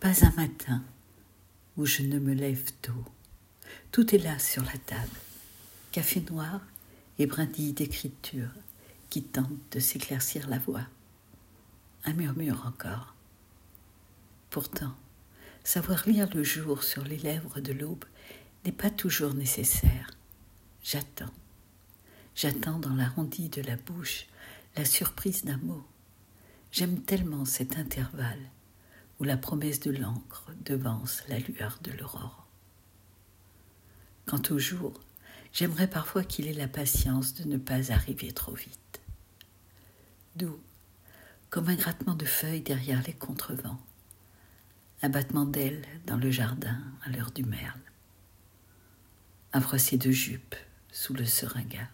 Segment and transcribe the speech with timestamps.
[0.00, 0.84] Pas un matin
[1.76, 3.04] où je ne me lève tôt.
[3.90, 5.18] Tout est là sur la table.
[5.90, 6.60] Café noir
[7.18, 8.50] et brindilles d'écriture
[9.10, 10.86] qui tentent de s'éclaircir la voix.
[12.04, 13.16] Un murmure encore.
[14.50, 14.94] Pourtant,
[15.64, 18.04] savoir lire le jour sur les lèvres de l'aube
[18.64, 20.12] n'est pas toujours nécessaire.
[20.84, 21.34] J'attends.
[22.36, 24.26] J'attends dans l'arrondi de la bouche
[24.76, 25.84] la surprise d'un mot.
[26.70, 28.48] J'aime tellement cet intervalle
[29.20, 32.46] où la promesse de l'encre devance la lueur de l'aurore.
[34.26, 35.00] Quant au jour,
[35.52, 39.00] j'aimerais parfois qu'il ait la patience de ne pas arriver trop vite.
[40.36, 40.60] Doux,
[41.50, 43.80] comme un grattement de feuilles derrière les contrevents,
[45.02, 47.80] un battement d'ailes dans le jardin à l'heure du merle,
[49.52, 50.54] un froissé de jupe
[50.92, 51.88] sous le seringa.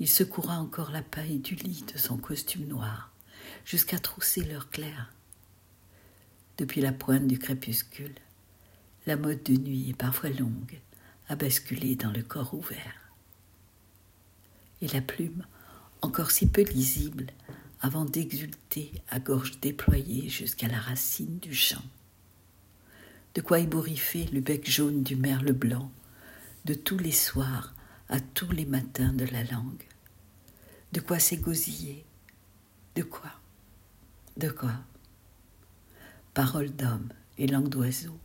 [0.00, 3.10] Il secoura encore la paille du lit de son costume noir
[3.64, 5.12] jusqu'à trousser l'heure claire
[6.58, 8.14] depuis la pointe du crépuscule,
[9.06, 10.80] la mode de nuit est parfois longue
[11.28, 13.10] à basculer dans le corps ouvert.
[14.80, 15.44] Et la plume,
[16.02, 17.26] encore si peu lisible,
[17.80, 21.82] avant d'exulter à gorge déployée jusqu'à la racine du champ.
[23.34, 25.90] De quoi ébouriffer le bec jaune du merle blanc,
[26.64, 27.74] de tous les soirs
[28.08, 29.84] à tous les matins de la langue.
[30.92, 32.04] De quoi s'égosiller
[32.94, 33.32] De quoi?
[34.36, 34.72] De quoi?
[36.34, 38.18] Paroles d'homme et langue d'oiseau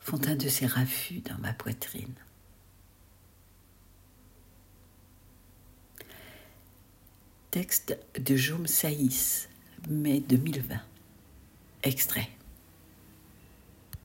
[0.00, 2.14] font un de ces raffus dans ma poitrine.
[7.52, 9.48] Texte de Jaume Saïs,
[9.88, 10.74] mai 2020.
[11.84, 12.35] Extrait.